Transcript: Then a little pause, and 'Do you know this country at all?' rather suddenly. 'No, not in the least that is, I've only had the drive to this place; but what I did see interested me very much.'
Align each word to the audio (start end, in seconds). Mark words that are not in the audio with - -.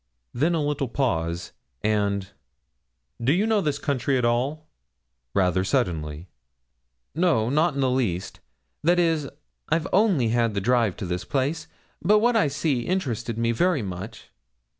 Then 0.33 0.55
a 0.55 0.63
little 0.63 0.87
pause, 0.87 1.51
and 1.83 2.31
'Do 3.23 3.31
you 3.33 3.45
know 3.45 3.61
this 3.61 3.77
country 3.77 4.17
at 4.17 4.25
all?' 4.25 4.65
rather 5.35 5.63
suddenly. 5.63 6.27
'No, 7.13 7.51
not 7.51 7.75
in 7.75 7.81
the 7.81 7.89
least 7.91 8.39
that 8.83 8.97
is, 8.97 9.29
I've 9.69 9.87
only 9.93 10.29
had 10.29 10.55
the 10.55 10.59
drive 10.59 10.97
to 10.97 11.05
this 11.05 11.23
place; 11.23 11.67
but 12.01 12.17
what 12.17 12.35
I 12.35 12.45
did 12.47 12.53
see 12.53 12.79
interested 12.87 13.37
me 13.37 13.51
very 13.51 13.83
much.' 13.83 14.31